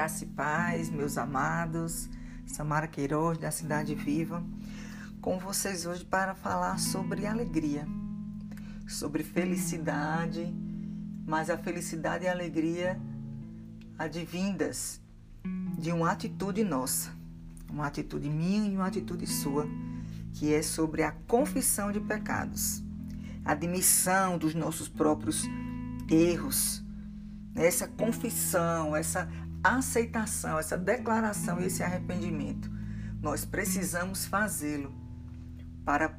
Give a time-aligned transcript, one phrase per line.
[0.00, 2.08] Graça e paz, meus amados.
[2.46, 4.42] Samara Queiroz, da Cidade Viva,
[5.20, 7.86] com vocês hoje para falar sobre alegria,
[8.88, 10.54] sobre felicidade,
[11.26, 12.98] mas a felicidade e a alegria
[13.98, 15.02] advindas
[15.78, 17.10] de uma atitude nossa,
[17.68, 19.68] uma atitude minha e uma atitude sua,
[20.32, 22.82] que é sobre a confissão de pecados,
[23.44, 25.42] a admissão dos nossos próprios
[26.08, 26.82] erros,
[27.54, 29.28] essa confissão, essa
[29.62, 32.70] aceitação, essa declaração esse arrependimento.
[33.20, 34.92] Nós precisamos fazê-lo
[35.84, 36.18] para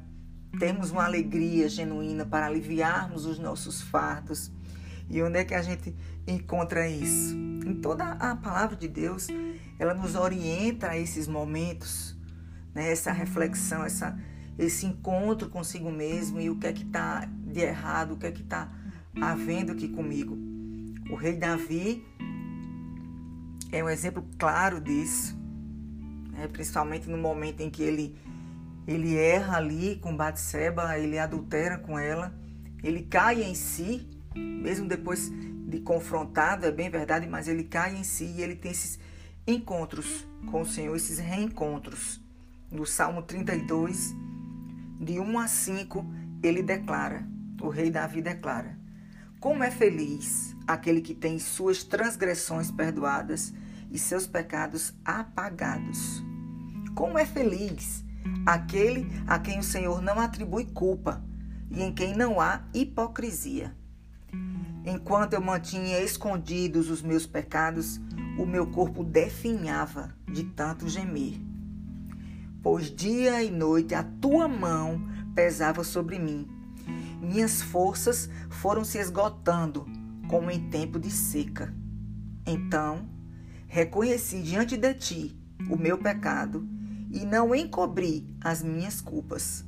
[0.58, 4.52] termos uma alegria genuína, para aliviarmos os nossos fardos.
[5.10, 5.94] E onde é que a gente
[6.26, 7.34] encontra isso?
[7.34, 9.28] Em toda a palavra de Deus,
[9.78, 12.16] ela nos orienta a esses momentos,
[12.74, 12.90] né?
[12.90, 14.18] essa reflexão, essa,
[14.58, 18.32] esse encontro consigo mesmo e o que é que está de errado, o que é
[18.32, 18.70] que está
[19.20, 20.38] havendo aqui comigo.
[21.10, 22.04] O rei Davi
[23.72, 25.34] é um exemplo claro disso,
[26.30, 26.46] né?
[26.46, 28.14] principalmente no momento em que ele,
[28.86, 32.34] ele erra ali com Batseba, ele adultera com ela,
[32.84, 34.06] ele cai em si,
[34.36, 35.32] mesmo depois
[35.66, 38.98] de confrontado, é bem verdade, mas ele cai em si e ele tem esses
[39.46, 42.20] encontros com o Senhor, esses reencontros.
[42.70, 44.14] No Salmo 32,
[45.00, 46.06] de 1 a 5,
[46.42, 47.26] ele declara,
[47.60, 48.78] o rei Davi declara:
[49.42, 53.52] Como é feliz aquele que tem suas transgressões perdoadas
[53.90, 56.22] e seus pecados apagados.
[56.94, 58.04] Como é feliz
[58.46, 61.24] aquele a quem o Senhor não atribui culpa
[61.72, 63.74] e em quem não há hipocrisia.
[64.86, 68.00] Enquanto eu mantinha escondidos os meus pecados,
[68.38, 71.34] o meu corpo definhava de tanto gemer.
[72.62, 75.02] Pois dia e noite a tua mão
[75.34, 76.61] pesava sobre mim.
[77.22, 79.86] Minhas forças foram se esgotando
[80.28, 81.72] como em tempo de seca.
[82.44, 83.08] Então
[83.68, 86.68] reconheci diante de ti o meu pecado
[87.12, 89.64] e não encobri as minhas culpas.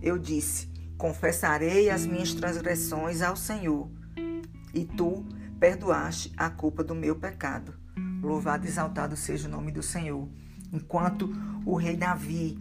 [0.00, 3.86] Eu disse: Confessarei as minhas transgressões ao Senhor,
[4.72, 5.26] e tu
[5.60, 7.74] perdoaste a culpa do meu pecado.
[8.22, 10.26] Louvado e exaltado seja o nome do Senhor.
[10.72, 11.30] Enquanto
[11.66, 12.58] o rei Davi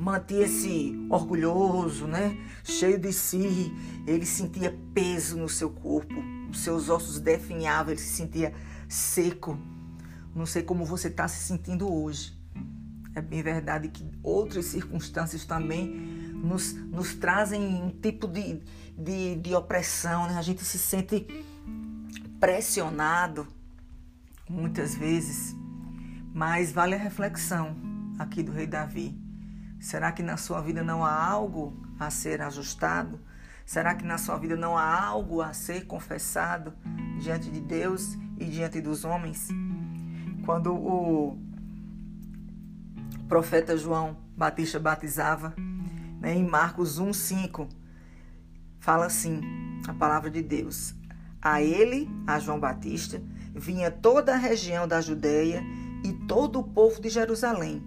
[0.00, 2.34] mantinha-se orgulhoso, né?
[2.64, 3.70] cheio de si,
[4.06, 6.14] ele sentia peso no seu corpo,
[6.50, 8.54] os seus ossos definhavam, ele se sentia
[8.88, 9.58] seco.
[10.34, 12.32] Não sei como você está se sentindo hoje.
[13.14, 15.86] É bem verdade que outras circunstâncias também
[16.32, 18.58] nos, nos trazem um tipo de,
[18.96, 20.38] de, de opressão, né?
[20.38, 21.26] A gente se sente
[22.38, 23.46] pressionado
[24.48, 25.54] muitas vezes,
[26.32, 27.76] mas vale a reflexão
[28.18, 29.19] aqui do rei Davi.
[29.80, 33.18] Será que na sua vida não há algo a ser ajustado?
[33.64, 36.74] Será que na sua vida não há algo a ser confessado
[37.18, 39.48] diante de Deus e diante dos homens?
[40.44, 41.38] Quando o
[43.26, 45.54] profeta João Batista batizava,
[46.20, 47.66] né, em Marcos 1,5,
[48.80, 49.40] fala assim:
[49.88, 50.94] a palavra de Deus.
[51.40, 53.22] A ele, a João Batista,
[53.54, 55.62] vinha toda a região da Judéia
[56.04, 57.82] e todo o povo de Jerusalém,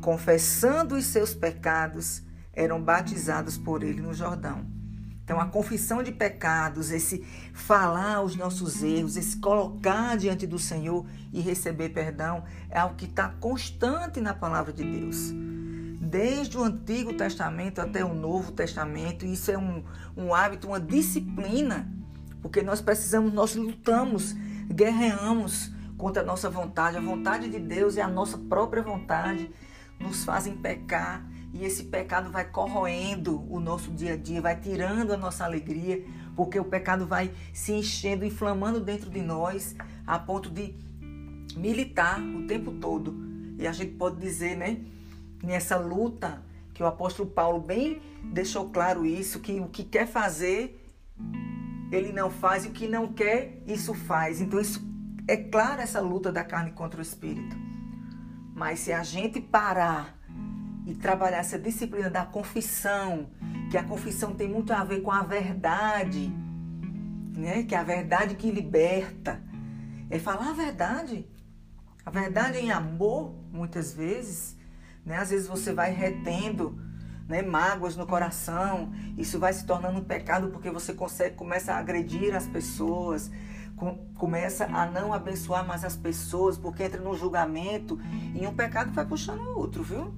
[0.00, 2.22] confessando os seus pecados,
[2.52, 4.66] eram batizados por ele no Jordão.
[5.30, 7.24] Então, a confissão de pecados, esse
[7.54, 13.04] falar os nossos erros, esse colocar diante do Senhor e receber perdão, é algo que
[13.04, 15.30] está constante na palavra de Deus.
[16.00, 19.84] Desde o Antigo Testamento até o Novo Testamento, isso é um,
[20.16, 21.88] um hábito, uma disciplina,
[22.42, 24.32] porque nós precisamos, nós lutamos,
[24.68, 26.96] guerreamos contra a nossa vontade.
[26.96, 29.48] A vontade de Deus é a nossa própria vontade,
[30.00, 35.12] nos fazem pecar e esse pecado vai corroendo o nosso dia a dia, vai tirando
[35.12, 36.04] a nossa alegria,
[36.36, 39.74] porque o pecado vai se enchendo, inflamando dentro de nós,
[40.06, 40.74] a ponto de
[41.56, 43.14] militar o tempo todo.
[43.58, 44.80] E a gente pode dizer, né,
[45.42, 48.00] nessa luta, que o apóstolo Paulo bem
[48.32, 50.80] deixou claro isso, que o que quer fazer,
[51.90, 54.40] ele não faz, e o que não quer, isso faz.
[54.40, 54.88] Então, isso
[55.26, 57.69] é claro essa luta da carne contra o espírito.
[58.60, 60.18] Mas se a gente parar
[60.84, 63.30] e trabalhar essa disciplina da confissão,
[63.70, 66.30] que a confissão tem muito a ver com a verdade,
[67.34, 67.62] né?
[67.62, 69.42] Que é a verdade que liberta.
[70.10, 71.26] É falar a verdade.
[72.04, 74.58] A verdade em amor, muitas vezes,
[75.06, 75.16] né?
[75.16, 76.78] Às vezes você vai retendo,
[77.26, 78.92] né, mágoas no coração.
[79.16, 83.30] Isso vai se tornando um pecado porque você consegue começa a agredir as pessoas,
[83.80, 87.98] com, começa a não abençoar mais as pessoas, porque entra no julgamento
[88.34, 90.14] e um pecado vai puxando o outro, viu?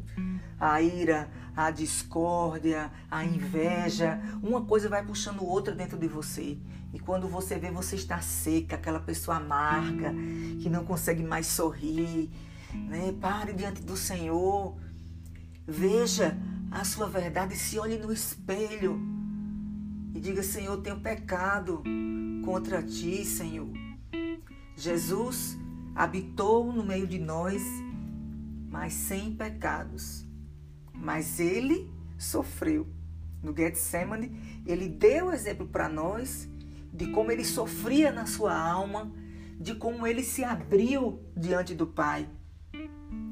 [0.59, 6.57] a ira, a discórdia, a inveja, uma coisa vai puxando outra dentro de você.
[6.95, 10.13] E quando você vê, você está seca, aquela pessoa amarga,
[10.61, 12.31] que não consegue mais sorrir.
[12.73, 13.13] Né?
[13.21, 14.77] Pare diante do Senhor.
[15.67, 16.39] Veja
[16.71, 19.12] a sua verdade, se olhe no espelho
[20.15, 21.83] e diga: Senhor, tenho pecado
[22.45, 23.71] contra ti, Senhor.
[24.77, 25.59] Jesus
[25.95, 27.63] habitou no meio de nós,
[28.71, 30.27] mas sem pecados.
[30.95, 32.87] Mas ele sofreu.
[33.43, 36.49] No Getsemane, ele deu exemplo para nós
[36.93, 39.11] de como ele sofria na sua alma,
[39.59, 42.29] de como ele se abriu diante do Pai.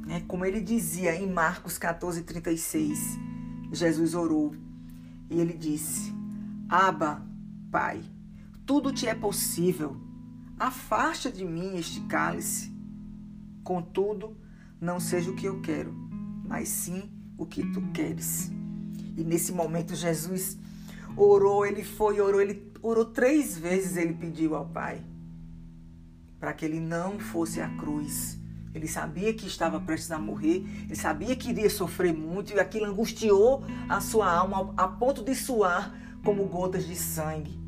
[0.09, 3.19] É como ele dizia em Marcos 14, 36,
[3.71, 4.55] Jesus orou
[5.31, 6.20] e ele disse:
[6.71, 7.21] Aba,
[7.69, 8.01] Pai,
[8.65, 9.97] tudo te é possível.
[10.57, 12.73] Afasta de mim este cálice.
[13.65, 14.37] Contudo,
[14.81, 15.93] não seja o que eu quero,
[16.47, 18.53] mas sim o que tu queres.
[19.17, 20.57] E nesse momento Jesus
[21.17, 25.03] orou, ele foi, orou, ele orou três vezes, ele pediu ao Pai
[26.39, 28.39] para que ele não fosse à cruz.
[28.73, 32.87] Ele sabia que estava prestes a morrer, ele sabia que iria sofrer muito e aquilo
[32.87, 37.59] angustiou a sua alma a ponto de suar como gotas de sangue.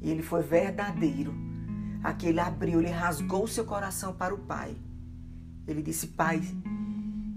[0.00, 1.34] E ele foi verdadeiro.
[2.02, 4.76] Aqui ele abriu, ele rasgou seu coração para o Pai.
[5.66, 6.40] Ele disse: Pai,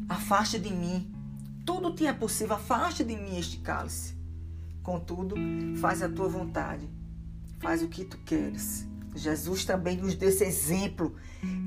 [0.07, 1.13] afaste de mim.
[1.65, 4.15] Tudo te é possível, afaste de mim este cálice.
[4.81, 5.35] Contudo,
[5.77, 6.89] faz a tua vontade,
[7.59, 8.87] faz o que tu queres.
[9.13, 11.15] Jesus também nos deu esse exemplo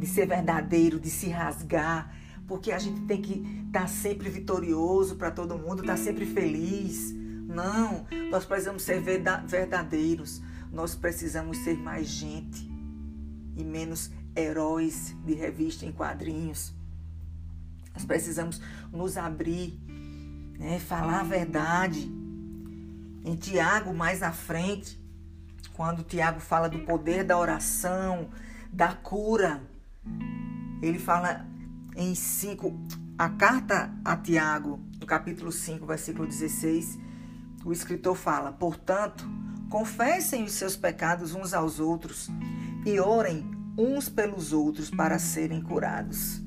[0.01, 2.13] de ser verdadeiro, de se rasgar,
[2.47, 7.15] porque a gente tem que estar sempre vitorioso para todo mundo, estar sempre feliz.
[7.55, 10.43] Não, nós precisamos ser verdadeiros,
[10.73, 12.69] nós precisamos ser mais gente
[13.57, 16.75] e menos heróis de revista em quadrinhos.
[17.95, 18.61] Nós precisamos
[18.91, 19.79] nos abrir,
[20.59, 22.13] né, falar a verdade.
[23.25, 25.01] Em Tiago, mais à frente,
[25.75, 28.31] quando Tiago fala do poder da oração,
[28.73, 29.63] da cura,
[30.83, 31.47] ele fala
[31.95, 32.75] em 5,
[33.17, 37.04] a carta a Tiago, no capítulo 5, versículo 16,
[37.65, 39.27] o escritor fala: Portanto,
[39.71, 42.29] confessem os seus pecados uns aos outros
[42.85, 46.41] e orem uns pelos outros para serem curados.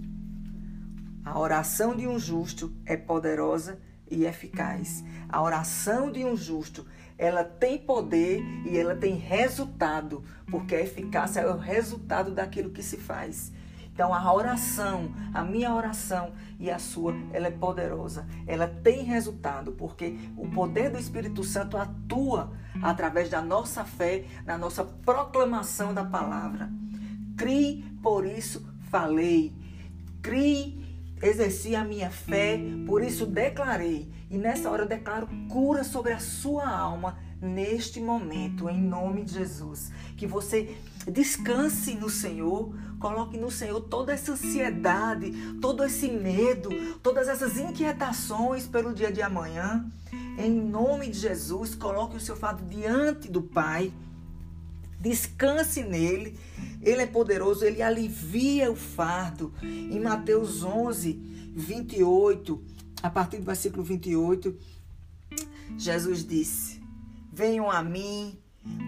[1.26, 3.80] A oração de um justo é poderosa
[4.10, 5.04] e eficaz.
[5.28, 6.86] A oração de um justo,
[7.18, 12.82] ela tem poder e ela tem resultado, porque a eficácia é o resultado daquilo que
[12.82, 13.52] se faz.
[13.98, 18.28] Então a oração, a minha oração e a sua, ela é poderosa.
[18.46, 24.56] Ela tem resultado, porque o poder do Espírito Santo atua através da nossa fé, na
[24.56, 26.70] nossa proclamação da palavra.
[27.36, 29.52] Crie, por isso falei.
[30.22, 30.80] Crie,
[31.20, 34.14] exerci a minha fé, por isso declarei.
[34.30, 39.34] E nessa hora eu declaro cura sobre a sua alma neste momento, em nome de
[39.34, 39.92] Jesus.
[40.16, 40.76] Que você
[41.12, 45.32] descanse no Senhor, coloque no Senhor toda essa ansiedade,
[45.62, 46.70] todo esse medo,
[47.02, 49.86] todas essas inquietações pelo dia de amanhã.
[50.38, 53.92] Em nome de Jesus, coloque o seu fardo diante do Pai.
[55.00, 56.38] Descanse nele
[56.82, 59.54] ele é poderoso, ele alivia o fardo.
[59.62, 61.14] Em Mateus 11,
[61.56, 62.64] 28,
[63.02, 64.56] a partir do versículo 28,
[65.78, 66.77] Jesus disse:
[67.38, 68.36] Venham a mim,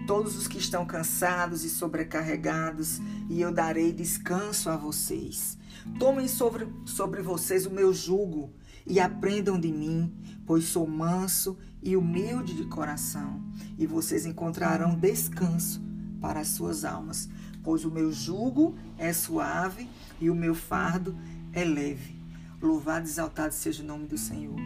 [0.08, 2.98] todos os que estão cansados e sobrecarregados,
[3.28, 5.56] e eu darei descanso a vocês.
[6.00, 8.52] Tomem sobre, sobre vocês o meu jugo
[8.84, 10.12] e aprendam de mim,
[10.44, 13.40] pois sou manso e humilde de coração,
[13.78, 15.80] e vocês encontrarão descanso
[16.20, 17.28] para as suas almas,
[17.62, 19.88] pois o meu jugo é suave
[20.20, 21.16] e o meu fardo
[21.52, 22.16] é leve.
[22.60, 24.58] Louvado e exaltado seja o nome do Senhor.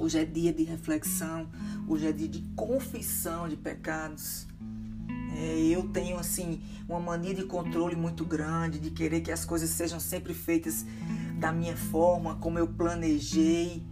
[0.00, 1.48] Hoje é dia de reflexão,
[1.88, 4.46] hoje é dia de confissão de pecados.
[5.36, 9.70] É, eu tenho assim uma mania de controle muito grande, de querer que as coisas
[9.70, 10.84] sejam sempre feitas
[11.38, 13.82] da minha forma, como eu planejei.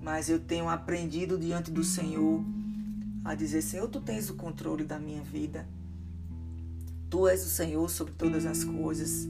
[0.00, 2.44] Mas eu tenho aprendido diante do Senhor
[3.24, 5.66] a dizer: Senhor, tu tens o controle da minha vida.
[7.10, 9.26] Tu és o Senhor sobre todas as coisas,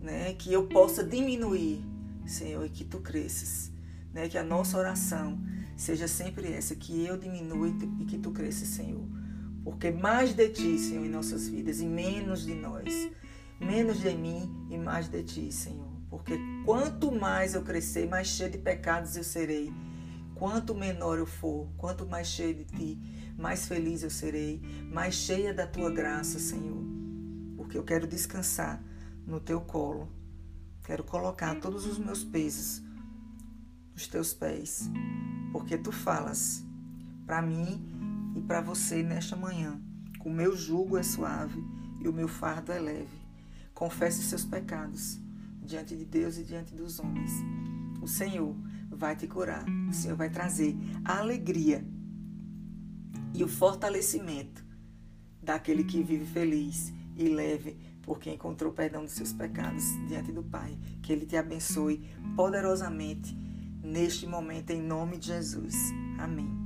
[0.00, 0.32] né?
[0.34, 1.84] Que eu possa diminuir,
[2.24, 3.70] Senhor, e que tu cresças,
[4.12, 4.28] né?
[4.28, 5.38] Que a nossa oração
[5.76, 7.68] seja sempre essa, que eu diminua
[8.00, 9.06] e que tu cresças, Senhor.
[9.62, 13.10] Porque mais de ti, Senhor, em nossas vidas e menos de nós.
[13.60, 15.90] Menos de mim e mais de ti, Senhor.
[16.08, 19.72] Porque quanto mais eu crescer, mais cheio de pecados eu serei.
[20.34, 22.98] Quanto menor eu for, quanto mais cheio de ti,
[23.38, 24.60] mais feliz eu serei,
[24.92, 26.96] mais cheia da tua graça, Senhor
[27.66, 28.80] porque eu quero descansar
[29.26, 30.08] no teu colo.
[30.84, 32.80] Quero colocar todos os meus pesos
[33.96, 34.90] os teus pés,
[35.50, 36.62] porque tu falas
[37.24, 37.82] para mim
[38.36, 39.80] e para você nesta manhã.
[40.24, 41.62] O meu jugo é suave
[42.00, 43.16] e o meu fardo é leve.
[43.72, 45.18] Confesse seus pecados
[45.62, 47.30] diante de Deus e diante dos homens.
[48.02, 48.54] O Senhor
[48.90, 49.64] vai te curar.
[49.88, 51.84] O Senhor vai trazer a alegria
[53.32, 54.64] e o fortalecimento
[55.42, 60.76] daquele que vive feliz e leve, porque encontrou perdão dos seus pecados diante do Pai.
[61.02, 63.45] Que Ele te abençoe poderosamente
[63.86, 65.74] neste momento, em nome de Jesus.
[66.18, 66.65] Amém.